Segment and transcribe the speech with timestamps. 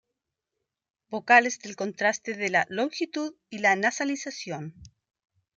[1.11, 4.73] Vocales del contraste de la longitud y la nasalización.